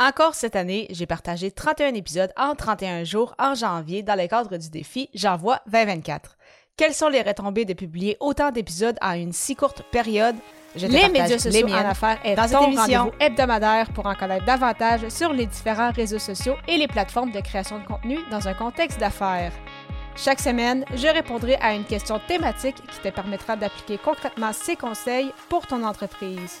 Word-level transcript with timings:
Encore 0.00 0.36
cette 0.36 0.54
année, 0.54 0.86
j'ai 0.90 1.06
partagé 1.06 1.50
31 1.50 1.94
épisodes 1.94 2.32
en 2.36 2.54
31 2.54 3.02
jours 3.02 3.34
en 3.36 3.56
janvier 3.56 4.04
dans 4.04 4.14
le 4.14 4.28
cadre 4.28 4.56
du 4.56 4.70
défi 4.70 5.10
J'envoie 5.12 5.60
2024. 5.72 6.36
Quelles 6.76 6.94
sont 6.94 7.08
les 7.08 7.20
retombées 7.20 7.64
de 7.64 7.74
publier 7.74 8.16
autant 8.20 8.52
d'épisodes 8.52 8.96
en 9.02 9.14
une 9.14 9.32
si 9.32 9.56
courte 9.56 9.82
période? 9.90 10.36
Je 10.76 10.86
les 10.86 11.08
médias 11.08 11.36
sociaux 11.36 11.66
en 11.66 11.84
affaires 11.84 12.20
est 12.22 12.36
dans 12.36 12.48
ton 12.48 12.70
émission 12.70 13.10
hebdomadaire 13.18 13.92
pour 13.92 14.06
en 14.06 14.14
connaître 14.14 14.44
davantage 14.44 15.08
sur 15.08 15.32
les 15.32 15.46
différents 15.46 15.90
réseaux 15.90 16.20
sociaux 16.20 16.54
et 16.68 16.76
les 16.76 16.86
plateformes 16.86 17.32
de 17.32 17.40
création 17.40 17.80
de 17.80 17.84
contenu 17.84 18.18
dans 18.30 18.46
un 18.46 18.54
contexte 18.54 19.00
d'affaires. 19.00 19.52
Chaque 20.14 20.38
semaine, 20.38 20.84
je 20.94 21.08
répondrai 21.08 21.56
à 21.56 21.74
une 21.74 21.84
question 21.84 22.20
thématique 22.28 22.76
qui 22.76 23.00
te 23.00 23.08
permettra 23.08 23.56
d'appliquer 23.56 23.98
concrètement 23.98 24.52
ces 24.52 24.76
conseils 24.76 25.32
pour 25.48 25.66
ton 25.66 25.82
entreprise. 25.82 26.60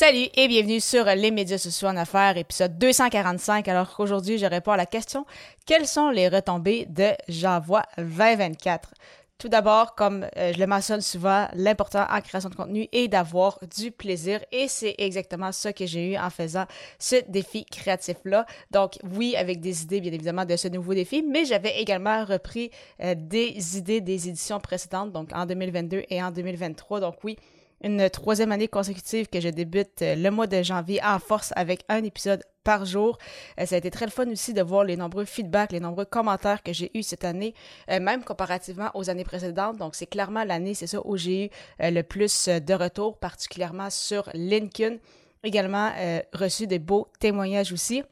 Salut 0.00 0.28
et 0.34 0.48
bienvenue 0.48 0.80
sur 0.80 1.04
les 1.04 1.30
médias 1.30 1.58
sociaux 1.58 1.88
en 1.88 1.96
affaires, 1.98 2.38
épisode 2.38 2.78
245. 2.78 3.68
Alors 3.68 3.94
qu'aujourd'hui, 3.94 4.38
je 4.38 4.46
réponds 4.46 4.72
à 4.72 4.78
la 4.78 4.86
question 4.86 5.26
quelles 5.66 5.86
sont 5.86 6.08
les 6.08 6.26
retombées 6.26 6.86
de 6.88 7.10
J'envoie 7.28 7.82
2024 7.98 8.94
Tout 9.36 9.50
d'abord, 9.50 9.94
comme 9.94 10.26
euh, 10.38 10.54
je 10.54 10.58
le 10.58 10.66
mentionne 10.66 11.02
souvent, 11.02 11.48
l'important 11.52 12.06
en 12.10 12.22
création 12.22 12.48
de 12.48 12.54
contenu 12.54 12.88
est 12.92 13.08
d'avoir 13.08 13.58
du 13.76 13.90
plaisir 13.90 14.40
et 14.52 14.68
c'est 14.68 14.94
exactement 14.96 15.52
ça 15.52 15.74
que 15.74 15.84
j'ai 15.84 16.12
eu 16.12 16.16
en 16.16 16.30
faisant 16.30 16.64
ce 16.98 17.16
défi 17.28 17.66
créatif-là. 17.66 18.46
Donc 18.70 18.98
oui, 19.02 19.36
avec 19.36 19.60
des 19.60 19.82
idées 19.82 20.00
bien 20.00 20.14
évidemment 20.14 20.46
de 20.46 20.56
ce 20.56 20.68
nouveau 20.68 20.94
défi, 20.94 21.22
mais 21.22 21.44
j'avais 21.44 21.78
également 21.78 22.24
repris 22.24 22.70
euh, 23.02 23.14
des 23.14 23.76
idées 23.76 24.00
des 24.00 24.30
éditions 24.30 24.60
précédentes, 24.60 25.12
donc 25.12 25.28
en 25.34 25.44
2022 25.44 26.04
et 26.08 26.22
en 26.22 26.30
2023. 26.30 27.00
Donc 27.00 27.16
oui, 27.22 27.36
une 27.82 28.10
troisième 28.10 28.52
année 28.52 28.68
consécutive 28.68 29.28
que 29.28 29.40
je 29.40 29.48
débute 29.48 30.02
euh, 30.02 30.14
le 30.14 30.30
mois 30.30 30.46
de 30.46 30.62
janvier 30.62 31.00
en 31.02 31.18
force 31.18 31.52
avec 31.56 31.84
un 31.88 32.04
épisode 32.04 32.44
par 32.62 32.84
jour. 32.84 33.18
Euh, 33.58 33.66
ça 33.66 33.74
a 33.74 33.78
été 33.78 33.90
très 33.90 34.04
le 34.04 34.10
fun 34.10 34.28
aussi 34.30 34.52
de 34.52 34.62
voir 34.62 34.84
les 34.84 34.96
nombreux 34.96 35.24
feedbacks, 35.24 35.72
les 35.72 35.80
nombreux 35.80 36.04
commentaires 36.04 36.62
que 36.62 36.72
j'ai 36.72 36.90
eus 36.94 37.02
cette 37.02 37.24
année, 37.24 37.54
euh, 37.90 38.00
même 38.00 38.22
comparativement 38.22 38.90
aux 38.94 39.08
années 39.08 39.24
précédentes. 39.24 39.78
Donc, 39.78 39.94
c'est 39.94 40.06
clairement 40.06 40.44
l'année, 40.44 40.74
c'est 40.74 40.86
ça, 40.86 41.00
où 41.04 41.16
j'ai 41.16 41.46
eu 41.46 41.48
le 41.78 42.02
plus 42.02 42.48
de 42.48 42.74
retours, 42.74 43.18
particulièrement 43.18 43.90
sur 43.90 44.28
LinkedIn. 44.34 44.96
Également 45.42 45.90
reçu 46.34 46.66
des 46.66 46.78
beaux 46.78 47.08
témoignages 47.18 47.72
aussi. 47.72 48.02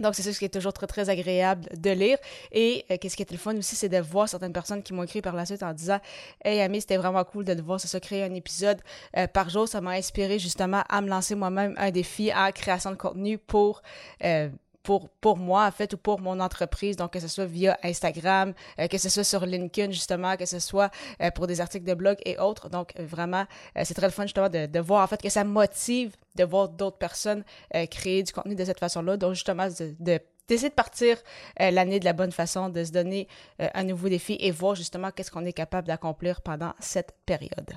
Donc, 0.00 0.14
c'est 0.14 0.22
ça 0.22 0.32
ce 0.32 0.38
qui 0.38 0.44
est 0.44 0.48
toujours 0.48 0.72
très, 0.72 0.86
très 0.86 1.08
agréable 1.08 1.68
de 1.76 1.90
lire. 1.90 2.18
Et 2.52 2.84
euh, 2.90 2.96
qu'est-ce 3.00 3.16
qui 3.16 3.22
est 3.22 3.30
le 3.30 3.38
fun 3.38 3.56
aussi, 3.56 3.76
c'est 3.76 3.88
de 3.88 3.98
voir 3.98 4.28
certaines 4.28 4.52
personnes 4.52 4.82
qui 4.82 4.92
m'ont 4.92 5.04
écrit 5.04 5.22
par 5.22 5.34
la 5.34 5.46
suite 5.46 5.62
en 5.62 5.72
disant 5.72 6.00
Hey, 6.44 6.60
Ami, 6.60 6.80
c'était 6.80 6.96
vraiment 6.96 7.24
cool 7.24 7.44
de 7.44 7.54
te 7.54 7.60
voir, 7.60 7.80
ça 7.80 7.88
se 7.88 7.98
créer 7.98 8.24
un 8.24 8.34
épisode 8.34 8.80
euh, 9.16 9.26
par 9.26 9.50
jour. 9.50 9.68
Ça 9.68 9.80
m'a 9.80 9.92
inspiré 9.92 10.38
justement 10.38 10.82
à 10.88 11.00
me 11.00 11.08
lancer 11.08 11.34
moi-même 11.34 11.74
un 11.76 11.90
défi 11.90 12.32
en 12.34 12.50
création 12.50 12.90
de 12.90 12.96
contenu 12.96 13.38
pour 13.38 13.82
euh, 14.24 14.48
pour, 14.84 15.08
pour 15.08 15.38
moi, 15.38 15.66
en 15.66 15.70
fait, 15.72 15.94
ou 15.94 15.96
pour 15.96 16.20
mon 16.20 16.38
entreprise, 16.38 16.96
donc 16.96 17.14
que 17.14 17.18
ce 17.18 17.26
soit 17.26 17.46
via 17.46 17.76
Instagram, 17.82 18.52
euh, 18.78 18.86
que 18.86 18.98
ce 18.98 19.08
soit 19.08 19.24
sur 19.24 19.44
LinkedIn, 19.46 19.90
justement, 19.90 20.36
que 20.36 20.44
ce 20.44 20.60
soit 20.60 20.90
euh, 21.22 21.30
pour 21.30 21.48
des 21.48 21.60
articles 21.60 21.86
de 21.86 21.94
blog 21.94 22.18
et 22.24 22.38
autres. 22.38 22.68
Donc, 22.68 22.92
vraiment, 22.98 23.46
euh, 23.76 23.82
c'est 23.84 23.94
très 23.94 24.06
le 24.06 24.12
fun, 24.12 24.24
justement, 24.24 24.50
de, 24.50 24.66
de, 24.66 24.80
voir, 24.80 25.02
en 25.02 25.06
fait, 25.06 25.20
que 25.20 25.30
ça 25.30 25.42
motive 25.42 26.14
de 26.36 26.44
voir 26.44 26.68
d'autres 26.68 26.98
personnes 26.98 27.44
créer 27.90 28.22
du 28.22 28.32
contenu 28.32 28.54
de 28.54 28.64
cette 28.64 28.78
façon-là. 28.78 29.16
Donc, 29.16 29.34
justement, 29.34 29.68
de, 29.68 29.96
de 29.98 30.20
d'essayer 30.46 30.68
de 30.68 30.74
partir 30.74 31.16
l'année 31.58 32.00
de 32.00 32.04
la 32.04 32.12
bonne 32.12 32.32
façon, 32.32 32.68
de 32.68 32.84
se 32.84 32.92
donner 32.92 33.28
un 33.58 33.82
nouveau 33.82 34.10
défi 34.10 34.36
et 34.40 34.50
voir 34.50 34.74
justement 34.74 35.10
qu'est-ce 35.10 35.30
qu'on 35.30 35.46
est 35.46 35.54
capable 35.54 35.88
d'accomplir 35.88 36.42
pendant 36.42 36.74
cette 36.80 37.14
période. 37.24 37.72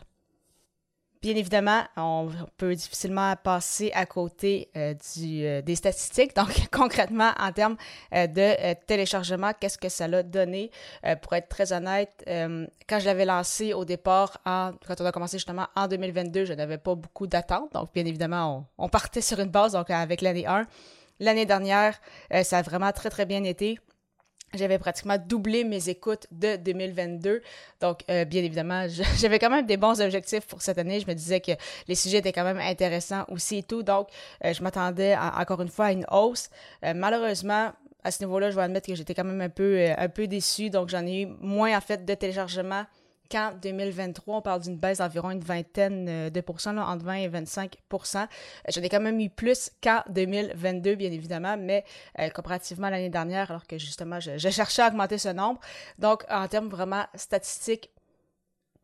Bien 1.22 1.36
évidemment, 1.36 1.84
on 1.96 2.30
peut 2.58 2.76
difficilement 2.76 3.36
passer 3.44 3.92
à 3.96 4.06
côté 4.06 4.70
euh, 4.78 4.94
euh, 5.20 5.62
des 5.64 5.76
statistiques. 5.76 6.36
Donc, 6.36 6.68
concrètement, 6.72 7.32
en 7.40 7.52
termes 7.52 7.76
euh, 8.14 8.28
de 8.28 8.74
téléchargement, 8.86 9.52
qu'est-ce 9.60 9.80
que 9.80 9.90
ça 9.90 10.08
l'a 10.08 10.24
donné? 10.24 10.72
pour 11.22 11.34
être 11.34 11.48
très 11.48 11.74
honnête, 11.74 12.24
quand 12.28 13.00
je 13.00 13.06
l'avais 13.06 13.26
lancé 13.26 13.74
au 13.74 13.86
départ, 13.86 14.42
quand 14.44 15.00
on 15.00 15.06
a 15.06 15.12
commencé 15.12 15.38
justement 15.38 15.68
en 15.76 15.88
2022, 15.88 16.46
je 16.46 16.54
n'avais 16.54 16.78
pas 16.78 16.96
beaucoup 16.96 17.28
d'attentes. 17.28 17.72
Donc, 17.74 17.94
bien 17.94 18.06
évidemment, 18.06 18.68
on, 18.78 18.86
on, 18.86 18.90
partait 18.90 19.22
sur 19.22 19.40
une 19.40 19.50
base, 19.50 19.74
donc 19.74 19.90
avec 19.90 20.22
l'année 20.22 20.46
1. 20.46 20.66
L'année 21.20 21.46
dernière, 21.46 22.00
ça 22.44 22.60
a 22.60 22.62
vraiment 22.62 22.92
très, 22.92 23.10
très 23.10 23.26
bien 23.26 23.44
été 23.44 23.80
j'avais 24.54 24.80
pratiquement 24.80 25.18
doublé 25.18 25.64
mes 25.64 25.90
écoutes 25.90 26.28
de 26.32 26.56
2022. 26.56 27.42
Donc, 27.82 28.04
euh, 28.10 28.26
bien 28.26 28.44
évidemment, 28.44 28.88
j'avais 29.18 29.40
quand 29.40 29.50
même 29.50 29.66
des 29.66 29.78
bons 29.78 30.00
objectifs 30.02 30.46
pour 30.48 30.62
cette 30.62 30.78
année. 30.78 31.00
Je 31.00 31.08
me 31.08 31.14
disais 31.14 31.42
que 31.42 31.52
les 31.88 31.96
sujets 31.96 32.20
étaient 32.20 32.32
quand 32.32 32.44
même 32.44 32.60
intéressants 32.60 33.26
aussi 33.30 33.58
et 33.58 33.64
tout. 33.64 33.84
Donc, 33.84 34.08
euh, 34.46 34.54
je 34.54 34.64
m'attendais 34.64 35.16
encore 35.18 35.62
une 35.62 35.70
fois 35.70 35.86
à 35.86 35.92
une 35.92 36.06
hausse. 36.12 36.50
Euh, 36.86 36.94
malheureusement, 36.96 37.72
à 38.04 38.12
ce 38.12 38.24
niveau-là, 38.24 38.52
je 38.52 38.56
vais 38.56 38.62
admettre 38.62 38.88
que 38.88 38.96
j'étais 38.96 39.14
quand 39.14 39.26
même 39.26 39.42
un 39.42 39.50
peu, 39.50 39.86
un 39.98 40.10
peu 40.10 40.28
déçue. 40.28 40.70
Donc, 40.70 40.90
j'en 40.90 41.06
ai 41.06 41.24
eu 41.24 41.28
moins, 41.42 41.76
en 41.78 41.82
fait, 41.82 42.06
de 42.06 42.14
téléchargements 42.14 42.86
qu'en 43.30 43.52
2023, 43.62 44.38
on 44.38 44.42
parle 44.42 44.62
d'une 44.62 44.78
baisse 44.78 45.00
d'environ 45.00 45.32
une 45.32 45.42
vingtaine 45.42 46.08
euh, 46.10 46.30
de 46.30 46.42
pourcents, 46.42 46.74
là, 46.74 46.88
entre 46.88 47.06
20 47.06 47.14
et 47.16 47.28
25 47.28 47.78
euh, 47.94 48.26
J'en 48.70 48.82
ai 48.82 48.90
quand 48.90 49.00
même 49.00 49.20
eu 49.20 49.30
plus 49.30 49.72
qu'en 49.82 50.02
2022, 50.10 50.96
bien 50.96 51.12
évidemment, 51.12 51.58
mais 51.58 51.84
euh, 52.20 52.30
comparativement 52.30 52.88
à 52.88 52.92
l'année 52.92 53.10
dernière, 53.10 53.52
alors 53.52 53.68
que 53.68 53.78
justement, 53.78 54.20
je, 54.20 54.38
cherchais 54.38 54.82
à 54.82 54.88
augmenter 54.88 55.18
ce 55.18 55.30
nombre. 55.30 55.60
Donc, 56.00 56.24
en 56.30 56.48
termes 56.48 56.70
vraiment 56.70 57.06
statistiques, 57.16 57.90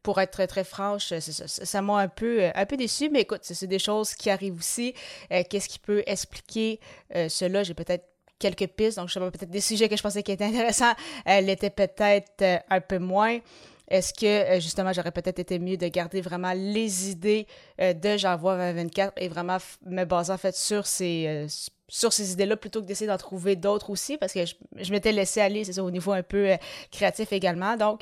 pour 0.01 0.19
être 0.19 0.45
très 0.47 0.65
franche, 0.65 1.13
ça 1.17 1.81
m'a 1.81 1.99
un 1.99 2.09
peu 2.09 2.51
un 2.53 2.65
peu 2.65 2.75
déçu, 2.75 3.09
mais 3.09 3.21
écoute, 3.21 3.39
c'est 3.43 3.67
des 3.67 3.79
choses 3.79 4.15
qui 4.15 4.29
arrivent 4.29 4.57
aussi. 4.57 4.93
Qu'est-ce 5.29 5.69
qui 5.69 5.79
peut 5.79 6.03
expliquer 6.05 6.81
cela? 7.29 7.63
J'ai 7.63 7.73
peut-être 7.73 8.03
quelques 8.37 8.67
pistes, 8.67 8.97
donc 8.97 9.07
je 9.07 9.13
sais 9.13 9.21
pas 9.21 9.31
peut-être 9.31 9.49
des 9.49 9.61
sujets 9.61 9.87
que 9.87 9.95
je 9.95 10.03
pensais 10.03 10.21
qui 10.21 10.33
étaient 10.33 10.43
intéressants, 10.43 10.91
était 11.25 11.69
peut-être 11.69 12.65
un 12.69 12.81
peu 12.81 12.99
moins. 12.99 13.39
Est-ce 13.87 14.13
que 14.13 14.25
euh, 14.25 14.59
justement 14.59 14.93
j'aurais 14.93 15.11
peut-être 15.11 15.39
été 15.39 15.59
mieux 15.59 15.77
de 15.77 15.87
garder 15.87 16.21
vraiment 16.21 16.53
les 16.53 17.09
idées 17.09 17.47
euh, 17.81 17.93
de 17.93 18.17
J'envoie 18.17 18.57
2024 18.57 19.13
et 19.17 19.27
vraiment 19.27 19.57
me 19.85 20.05
baser 20.05 20.31
en 20.31 20.37
fait 20.37 20.55
sur 20.55 20.85
ces, 20.85 21.25
euh, 21.27 21.47
sur 21.87 22.13
ces 22.13 22.31
idées-là 22.31 22.55
plutôt 22.57 22.81
que 22.81 22.85
d'essayer 22.85 23.07
d'en 23.07 23.17
trouver 23.17 23.55
d'autres 23.55 23.89
aussi? 23.89 24.17
Parce 24.17 24.33
que 24.33 24.45
je, 24.45 24.55
je 24.77 24.91
m'étais 24.91 25.11
laissé 25.11 25.41
aller, 25.41 25.63
c'est 25.63 25.73
ça, 25.73 25.83
au 25.83 25.91
niveau 25.91 26.13
un 26.13 26.23
peu 26.23 26.51
créatif 26.91 27.31
également. 27.33 27.75
Donc, 27.75 28.01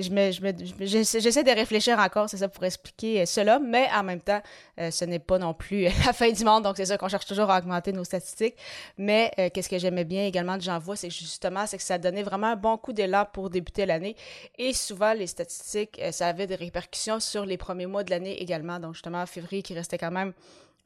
j'essaie 0.00 1.44
de 1.44 1.50
réfléchir 1.50 1.98
encore, 1.98 2.28
c'est 2.28 2.38
ça, 2.38 2.48
pour 2.48 2.64
expliquer 2.64 3.22
euh, 3.22 3.26
cela, 3.26 3.58
mais 3.58 3.88
en 3.94 4.02
même 4.02 4.20
temps, 4.20 4.40
euh, 4.78 4.90
ce 4.90 5.04
n'est 5.04 5.18
pas 5.18 5.38
non 5.38 5.54
plus 5.54 5.82
la 6.06 6.12
fin 6.12 6.30
du 6.30 6.44
monde, 6.44 6.64
donc 6.64 6.76
c'est 6.76 6.86
ça 6.86 6.98
qu'on 6.98 7.08
cherche 7.08 7.26
toujours 7.26 7.50
à 7.50 7.58
augmenter 7.58 7.92
nos 7.92 8.04
statistiques. 8.04 8.56
Mais 8.98 9.30
euh, 9.38 9.48
qu'est-ce 9.52 9.68
que 9.68 9.78
j'aimais 9.78 10.04
bien 10.04 10.24
également 10.26 10.56
de 10.56 10.62
J'envoie, 10.62 10.96
c'est 10.96 11.10
justement, 11.10 11.66
c'est 11.66 11.76
que 11.76 11.82
ça 11.82 11.98
donnait 11.98 12.22
vraiment 12.22 12.48
un 12.48 12.56
bon 12.56 12.76
coup 12.76 12.92
d'élan 12.92 13.26
pour 13.32 13.50
débuter 13.50 13.86
l'année. 13.86 14.14
Et 14.58 14.72
souvent, 14.72 15.12
les 15.12 15.26
statistiques, 15.26 16.00
ça 16.12 16.28
avait 16.28 16.46
des 16.46 16.54
répercussions 16.54 17.18
sur 17.18 17.44
les 17.46 17.56
premiers 17.56 17.86
mois 17.86 18.04
de 18.04 18.10
l'année 18.10 18.40
également. 18.42 18.78
Donc 18.78 18.94
justement, 18.94 19.24
février 19.26 19.62
qui 19.62 19.74
restait 19.74 19.98
quand 19.98 20.10
même 20.10 20.32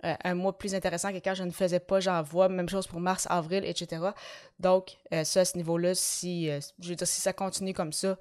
un 0.02 0.34
mois 0.34 0.56
plus 0.56 0.74
intéressant 0.74 1.12
que 1.12 1.18
quand 1.18 1.34
je 1.34 1.44
ne 1.44 1.50
faisais 1.50 1.80
pas 1.80 1.98
j'envoie 1.98 2.50
même 2.50 2.68
chose 2.68 2.86
pour 2.86 3.00
mars 3.00 3.26
avril 3.30 3.64
etc 3.64 4.02
donc 4.60 4.98
ça 5.22 5.40
à 5.40 5.44
ce 5.46 5.56
niveau 5.56 5.78
là 5.78 5.94
si 5.94 6.50
je 6.80 6.88
veux 6.90 6.94
dire 6.94 7.06
si 7.06 7.22
ça 7.22 7.32
continue 7.32 7.72
comme 7.72 7.92
ça 7.92 8.18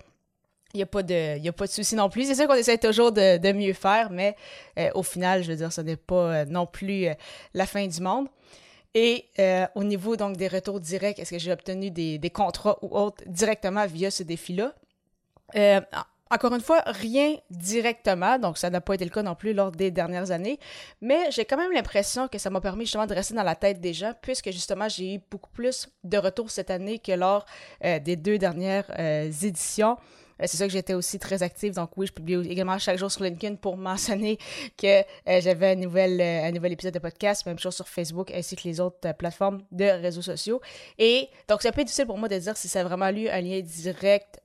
il 0.73 0.77
n'y 0.77 0.83
a 0.83 0.87
pas 0.87 1.03
de, 1.03 1.37
y 1.37 1.47
a 1.47 1.53
pas 1.53 1.67
de 1.67 1.71
souci 1.71 1.95
non 1.95 2.09
plus. 2.09 2.25
C'est 2.25 2.33
sûr 2.33 2.47
qu'on 2.47 2.55
essaie 2.55 2.79
toujours 2.79 3.11
de, 3.11 3.37
de 3.37 3.51
mieux 3.51 3.73
faire, 3.73 4.09
mais 4.09 4.35
euh, 4.79 4.89
au 4.95 5.03
final, 5.03 5.43
je 5.43 5.51
veux 5.51 5.57
dire, 5.57 5.71
ce 5.71 5.81
n'est 5.81 5.97
pas 5.97 6.15
euh, 6.15 6.45
non 6.45 6.65
plus 6.65 7.05
euh, 7.05 7.13
la 7.53 7.67
fin 7.67 7.85
du 7.85 8.01
monde. 8.01 8.27
Et 8.95 9.25
au 9.73 9.83
niveau 9.83 10.15
donc 10.15 10.37
des 10.37 10.47
retours 10.47 10.79
directs, 10.79 11.17
est-ce 11.17 11.31
que 11.31 11.39
j'ai 11.39 11.51
obtenu 11.51 11.89
des, 11.89 12.19
des, 12.19 12.29
contrats 12.29 12.77
ou 12.83 12.95
autres 12.95 13.23
directement 13.25 13.87
via 13.87 14.11
ce 14.11 14.21
défi-là? 14.21 14.75
encore 16.29 16.53
une 16.53 16.61
fois, 16.61 16.81
rien 16.85 17.35
directement, 17.49 18.37
donc 18.37 18.59
ça 18.59 18.69
n'a 18.69 18.81
pas 18.81 18.93
été 18.93 19.03
le 19.03 19.09
cas 19.09 19.23
non 19.23 19.33
plus 19.33 19.53
lors 19.53 19.71
des 19.71 19.89
dernières 19.89 20.29
années, 20.29 20.59
mais 21.01 21.29
j'ai 21.31 21.43
quand 21.45 21.57
même 21.57 21.71
l'impression 21.71 22.27
que 22.27 22.37
ça 22.37 22.51
m'a 22.51 22.61
permis 22.61 22.85
justement 22.85 23.07
de 23.07 23.15
rester 23.15 23.33
dans 23.33 23.43
la 23.43 23.55
tête 23.55 23.79
des 23.79 23.93
gens, 23.93 24.13
puisque 24.21 24.51
justement 24.51 24.87
j'ai 24.87 25.15
eu 25.15 25.19
beaucoup 25.29 25.49
plus 25.49 25.89
de 26.03 26.17
retours 26.19 26.51
cette 26.51 26.69
année 26.69 26.99
que 26.99 27.13
lors 27.13 27.45
des 27.81 28.15
deux 28.15 28.37
dernières 28.37 28.91
éditions. 28.99 29.97
C'est 30.39 30.57
ça 30.57 30.65
que 30.65 30.73
j'étais 30.73 30.93
aussi 30.93 31.19
très 31.19 31.43
active. 31.43 31.73
Donc 31.73 31.91
oui, 31.97 32.07
je 32.07 32.13
publie 32.13 32.35
également 32.49 32.77
chaque 32.79 32.97
jour 32.97 33.11
sur 33.11 33.23
LinkedIn 33.23 33.55
pour 33.55 33.77
mentionner 33.77 34.37
que 34.77 35.03
j'avais 35.25 35.71
un 35.71 35.75
nouvel, 35.75 36.21
un 36.21 36.51
nouvel 36.51 36.73
épisode 36.73 36.93
de 36.93 36.99
podcast, 36.99 37.45
même 37.45 37.59
chose 37.59 37.75
sur 37.75 37.87
Facebook 37.87 38.31
ainsi 38.31 38.55
que 38.55 38.63
les 38.63 38.79
autres 38.79 39.13
plateformes 39.13 39.63
de 39.71 39.85
réseaux 39.85 40.21
sociaux. 40.21 40.61
Et 40.97 41.29
donc 41.47 41.61
c'est 41.61 41.69
un 41.69 41.73
peu 41.73 41.83
difficile 41.83 42.05
pour 42.05 42.17
moi 42.17 42.27
de 42.27 42.37
dire 42.37 42.57
si 42.57 42.67
ça 42.67 42.81
a 42.81 42.83
vraiment 42.83 43.09
eu 43.09 43.27
un 43.27 43.41
lien 43.41 43.61
direct 43.61 44.39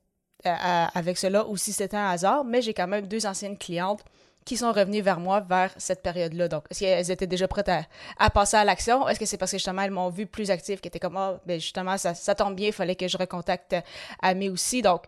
avec 0.44 1.18
cela 1.18 1.46
ou 1.48 1.56
si 1.56 1.72
c'était 1.72 1.96
un 1.96 2.10
hasard, 2.10 2.44
mais 2.44 2.62
j'ai 2.62 2.74
quand 2.74 2.86
même 2.86 3.06
deux 3.06 3.26
anciennes 3.26 3.58
clientes 3.58 4.04
qui 4.48 4.56
sont 4.56 4.72
revenues 4.72 5.02
vers 5.02 5.20
moi 5.20 5.40
vers 5.40 5.72
cette 5.76 6.02
période-là. 6.02 6.48
Donc, 6.48 6.64
est-ce 6.70 6.80
qu'elles 6.80 7.10
étaient 7.10 7.26
déjà 7.26 7.46
prêtes 7.46 7.70
à, 8.18 8.30
passer 8.30 8.56
à 8.56 8.64
l'action? 8.64 9.06
Est-ce 9.06 9.20
que 9.20 9.26
c'est 9.26 9.36
parce 9.36 9.50
que 9.50 9.58
justement, 9.58 9.82
elles 9.82 9.90
m'ont 9.90 10.08
vu 10.08 10.26
plus 10.26 10.50
active, 10.50 10.80
qui 10.80 10.88
étaient 10.88 10.98
comme, 10.98 11.18
ah, 11.18 11.38
ben 11.44 11.60
justement, 11.60 11.98
ça, 11.98 12.14
ça 12.14 12.34
tombe 12.34 12.54
bien, 12.54 12.68
il 12.68 12.72
fallait 12.72 12.96
que 12.96 13.06
je 13.06 13.18
recontacte 13.18 13.76
Amé 14.22 14.48
aussi? 14.48 14.80
Donc, 14.80 15.02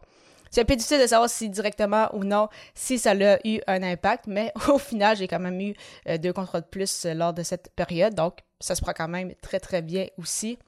c'est 0.51 0.63
un 0.63 0.65
peu 0.65 0.77
difficile 0.77 1.01
de 1.01 1.07
savoir 1.07 1.31
si 1.31 1.49
directement 1.49 2.09
ou 2.15 2.25
non, 2.25 2.49
si 2.75 2.99
ça 2.99 3.13
a 3.13 3.39
eu 3.47 3.61
un 3.67 3.83
impact, 3.83 4.27
mais 4.27 4.53
au 4.69 4.79
final, 4.79 5.17
j'ai 5.17 5.29
quand 5.29 5.41
même 5.41 5.61
eu 5.61 5.75
euh, 6.09 6.19
deux 6.19 6.33
contrats 6.33 6.61
de 6.61 6.67
plus 6.67 7.07
euh, 7.07 7.15
lors 7.15 7.33
de 7.33 7.43
cette 7.43 7.71
période. 7.75 8.15
Donc, 8.15 8.39
ça 8.59 8.75
se 8.75 8.83
prend 8.83 8.93
quand 8.93 9.09
même 9.09 9.33
très, 9.41 9.61
très 9.61 9.81
bien 9.81 10.07
aussi. 10.19 10.59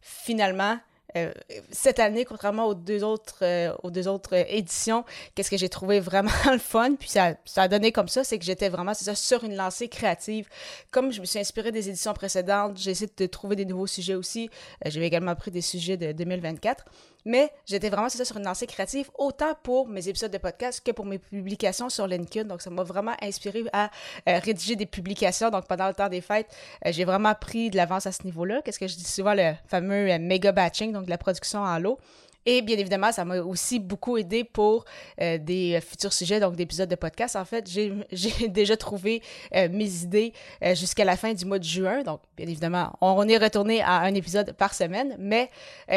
Finalement, 0.00 0.78
euh, 1.16 1.32
cette 1.70 1.98
année, 1.98 2.24
contrairement 2.24 2.66
aux 2.66 2.74
deux 2.74 3.04
autres, 3.04 3.44
aux 3.82 3.90
deux 3.90 4.08
autres 4.08 4.34
éditions, 4.34 5.04
qu'est-ce 5.34 5.50
que 5.50 5.56
j'ai 5.56 5.68
trouvé 5.68 6.00
vraiment 6.00 6.30
le 6.50 6.58
fun, 6.58 6.94
puis 6.94 7.08
ça, 7.08 7.34
ça 7.44 7.62
a 7.62 7.68
donné 7.68 7.92
comme 7.92 8.08
ça, 8.08 8.24
c'est 8.24 8.38
que 8.38 8.44
j'étais 8.44 8.68
vraiment, 8.68 8.94
c'est 8.94 9.04
ça, 9.04 9.14
sur 9.14 9.44
une 9.44 9.56
lancée 9.56 9.88
créative. 9.88 10.48
Comme 10.90 11.12
je 11.12 11.20
me 11.20 11.26
suis 11.26 11.38
inspirée 11.38 11.72
des 11.72 11.88
éditions 11.88 12.14
précédentes, 12.14 12.78
j'ai 12.78 12.92
essayé 12.92 13.10
de 13.14 13.26
trouver 13.26 13.56
des 13.56 13.64
nouveaux 13.64 13.86
sujets 13.86 14.14
aussi. 14.14 14.50
J'avais 14.84 15.06
également 15.06 15.34
pris 15.34 15.50
des 15.50 15.62
sujets 15.62 15.96
de 15.96 16.12
2024. 16.12 16.84
Mais 17.26 17.50
j'étais 17.66 17.90
vraiment, 17.90 18.08
sur 18.08 18.36
une 18.36 18.44
lancée 18.44 18.68
créative, 18.68 19.10
autant 19.18 19.52
pour 19.64 19.88
mes 19.88 20.08
épisodes 20.08 20.30
de 20.30 20.38
podcast 20.38 20.80
que 20.82 20.92
pour 20.92 21.04
mes 21.04 21.18
publications 21.18 21.88
sur 21.88 22.06
LinkedIn. 22.06 22.46
Donc, 22.46 22.62
ça 22.62 22.70
m'a 22.70 22.84
vraiment 22.84 23.14
inspiré 23.20 23.64
à 23.72 23.90
euh, 24.28 24.38
rédiger 24.38 24.76
des 24.76 24.86
publications. 24.86 25.50
Donc, 25.50 25.66
pendant 25.66 25.88
le 25.88 25.94
temps 25.94 26.08
des 26.08 26.20
fêtes, 26.20 26.46
euh, 26.86 26.92
j'ai 26.92 27.04
vraiment 27.04 27.34
pris 27.34 27.68
de 27.68 27.76
l'avance 27.76 28.06
à 28.06 28.12
ce 28.12 28.22
niveau-là. 28.22 28.62
Qu'est-ce 28.62 28.78
que 28.78 28.86
je 28.86 28.94
dis 28.94 29.04
souvent, 29.04 29.34
le 29.34 29.54
fameux 29.66 30.08
euh, 30.08 30.18
méga 30.20 30.52
batching, 30.52 30.92
donc 30.92 31.08
la 31.08 31.18
production 31.18 31.58
en 31.58 31.78
lot. 31.80 31.98
Et 32.46 32.62
bien 32.62 32.78
évidemment, 32.78 33.10
ça 33.10 33.24
m'a 33.24 33.40
aussi 33.40 33.80
beaucoup 33.80 34.16
aidé 34.16 34.44
pour 34.44 34.84
euh, 35.20 35.36
des 35.36 35.80
futurs 35.80 36.12
sujets, 36.12 36.38
donc 36.38 36.54
d'épisodes 36.54 36.88
de 36.88 36.94
podcast. 36.94 37.34
En 37.34 37.44
fait, 37.44 37.68
j'ai 37.68 38.48
déjà 38.48 38.76
trouvé 38.76 39.20
euh, 39.54 39.68
mes 39.68 40.04
idées 40.04 40.32
euh, 40.62 40.76
jusqu'à 40.76 41.04
la 41.04 41.16
fin 41.16 41.34
du 41.34 41.44
mois 41.44 41.58
de 41.58 41.64
juin. 41.64 42.04
Donc, 42.04 42.20
bien 42.36 42.46
évidemment, 42.46 42.96
on, 43.00 43.26
est 43.26 43.36
retourné 43.36 43.82
à 43.82 43.98
un 43.98 44.14
épisode 44.14 44.52
par 44.52 44.74
semaine, 44.74 45.16
mais 45.18 45.50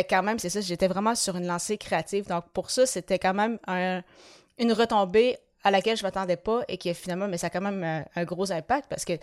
quand 0.10 0.24
même, 0.24 0.40
c'est 0.40 0.50
ça, 0.50 0.62
j'étais 0.62 0.88
vraiment 0.88 1.14
sur 1.14 1.38
une 1.38 1.46
lancée 1.46 1.78
créative. 1.78 2.28
Donc, 2.28 2.46
pour 2.52 2.72
ça, 2.72 2.88
c'était 2.88 3.20
quand 3.20 3.36
même 3.36 3.60
une 4.58 4.74
retombée 4.74 5.38
à 5.64 5.70
laquelle 5.70 5.98
je 5.98 6.04
m'attendais 6.04 6.38
pas 6.38 6.62
et 6.68 6.78
qui 6.78 6.92
finalement, 6.96 7.28
mais 7.28 7.38
ça 7.38 7.48
a 7.48 7.50
quand 7.52 7.62
même 7.62 7.84
un, 7.84 8.06
un 8.16 8.24
gros 8.24 8.52
impact 8.52 8.88
parce 8.90 9.06
que 9.06 9.14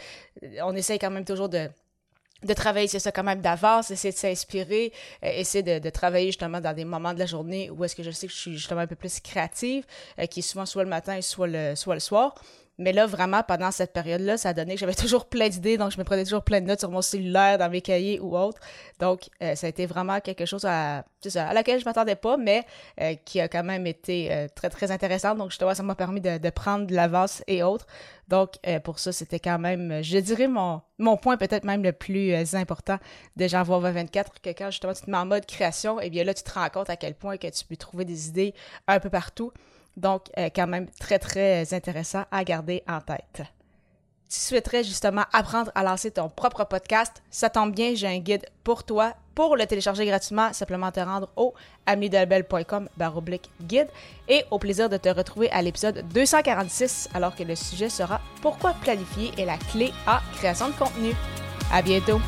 on 0.63 0.77
essaye 0.77 0.99
quand 0.99 1.11
même 1.11 1.25
toujours 1.25 1.49
de 1.49 1.69
de 2.45 2.55
travailler 2.55 2.89
c'est 2.89 2.99
ça 2.99 3.13
quand 3.13 3.25
même 3.25 3.41
d'avance, 3.41 3.91
essayer 3.91 4.13
de 4.13 4.19
s'inspirer, 4.19 4.93
euh, 5.25 5.31
essayer 5.35 5.63
de, 5.63 5.91
travailler 5.91 6.27
justement 6.27 6.61
dans 6.61 6.75
des 6.75 6.85
moments 6.85 7.15
de 7.15 7.19
la 7.19 7.27
journée 7.27 7.71
où 7.71 7.85
est-ce 7.85 7.97
que 7.97 8.03
je 8.03 8.11
sais 8.11 8.27
que 8.27 8.33
je 8.33 8.39
suis 8.39 8.53
justement 8.53 8.81
un 8.81 8.87
peu 8.87 8.97
plus 8.97 9.21
créative, 9.21 9.85
euh, 10.19 10.27
qui 10.27 10.41
est 10.41 10.43
souvent 10.43 10.67
soit 10.67 10.85
le 10.85 10.91
matin, 10.91 11.21
soit 11.23 11.47
le 11.47 11.75
soir. 11.99 12.35
Mais 12.79 12.93
là, 12.93 13.07
vraiment, 13.07 13.43
pendant 13.43 13.71
cette 13.71 13.93
période-là, 13.93 14.37
ça 14.37 14.53
donné 14.53 14.75
que 14.75 14.81
j'avais 14.81 14.95
toujours 15.07 15.27
plein 15.27 15.49
d'idées, 15.49 15.79
donc 15.79 15.93
je 15.93 15.99
me 15.99 16.05
prenais 16.05 16.25
toujours 16.25 16.43
plein 16.43 16.61
de 16.61 16.67
notes 16.67 16.81
sur 16.81 16.91
mon 16.91 17.03
cellulaire, 17.03 17.59
dans 17.59 17.71
mes 17.71 17.81
cahiers 17.81 18.21
ou 18.21 18.37
autre. 18.37 18.61
Donc, 18.99 19.29
euh, 19.43 19.55
ça 19.55 19.67
a 19.67 19.71
été 19.71 19.87
vraiment 19.87 20.21
quelque 20.21 20.45
chose 20.45 20.65
à, 20.65 21.05
à 21.37 21.55
laquelle 21.55 21.81
je 21.81 21.85
m'attendais 21.85 22.17
pas, 22.17 22.37
mais 22.37 22.65
euh, 23.01 23.15
qui 23.25 23.41
a 23.41 23.49
quand 23.49 23.65
même 23.65 23.87
été 23.87 24.33
euh, 24.33 24.47
très, 24.55 24.69
très 24.69 24.91
intéressant. 24.91 25.35
Donc, 25.35 25.51
justement, 25.51 25.75
ça 25.75 25.83
m'a 25.83 25.95
permis 25.95 26.21
de, 26.21 26.51
prendre 26.51 26.87
de 26.87 26.95
l'avance 26.95 27.43
et 27.47 27.63
autres. 27.63 27.87
Donc, 28.29 28.55
pour 28.83 28.99
ça, 28.99 29.13
c'était 29.13 29.39
quand 29.39 29.59
même, 29.59 30.03
je 30.03 30.19
dirais, 30.19 30.49
mon, 30.49 30.83
point 31.17 31.37
peut-être 31.37 31.65
même 31.65 31.85
le 31.85 31.93
plus 31.93 32.35
important 32.55 32.99
de 33.37 33.47
Janvier 33.47 33.75
2024, 33.75 34.41
que 34.41 34.51
quand 34.51 34.71
justement 34.71 34.95
tu 34.95 35.03
te 35.03 35.11
mets 35.11 35.17
en 35.17 35.27
mode 35.27 35.47
création, 35.47 36.01
et 36.01 36.07
eh 36.07 36.11
bien 36.11 36.25
là, 36.25 36.35
tu 36.35 36.43
te 36.43 36.53
rends 36.53 36.69
compte 36.69 36.91
à 36.91 36.97
quel 36.97 37.15
point 37.15 37.37
que 37.37 37.47
tu 37.47 37.65
peux 37.65 37.77
trouver 37.77 38.05
des 38.05 38.29
idées 38.29 38.53
un 38.89 38.99
peu 38.99 39.11
partout. 39.11 39.53
Donc, 39.97 40.23
euh, 40.39 40.49
quand 40.55 40.67
même 40.67 40.87
très, 41.01 41.19
très 41.19 41.73
intéressant 41.75 42.25
à 42.31 42.45
garder 42.45 42.83
en 42.89 43.01
tête. 43.01 43.43
Si 44.29 44.41
tu 44.41 44.47
souhaiterais 44.49 44.83
justement 44.83 45.23
apprendre 45.33 45.71
à 45.75 45.85
lancer 45.85 46.11
ton 46.11 46.29
propre 46.29 46.65
podcast, 46.65 47.23
ça 47.31 47.49
tombe 47.49 47.73
bien, 47.73 47.95
j'ai 47.95 48.09
un 48.09 48.19
guide 48.19 48.45
pour 48.65 48.85
toi. 48.85 49.15
Pour 49.37 49.55
le 49.55 49.67
télécharger 49.67 50.07
gratuitement, 50.07 50.53
simplement 50.53 50.91
te 50.91 50.99
rendre 50.99 51.29
au 51.37 51.55
amnidelbel.com 51.85 52.89
baroblique 52.97 53.51
guide 53.63 53.89
et 54.29 54.45
au 54.51 54.59
plaisir 54.59 54.89
de 54.89 54.97
te 54.97 55.11
retrouver 55.11 55.51
à 55.51 55.61
l'épisode 55.61 56.05
246 56.13 57.11
alors 57.15 57.37
que 57.37 57.43
le 57.43 57.55
sujet 57.55 57.91
sera 57.91 58.21
Pourquoi 58.41 58.73
planifier 58.81 59.31
est 59.39 59.45
la 59.45 59.59
clé 59.59 59.93
à 60.07 60.23
création 60.37 60.69
de 60.69 60.75
contenu. 60.75 61.13
À 61.71 61.83
bientôt! 61.83 62.21